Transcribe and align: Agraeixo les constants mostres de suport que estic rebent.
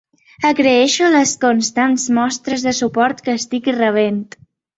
Agraeixo 0.49 1.09
les 1.15 1.33
constants 1.45 2.07
mostres 2.21 2.65
de 2.69 2.75
suport 2.79 3.23
que 3.29 3.37
estic 3.43 3.71
rebent. 3.79 4.21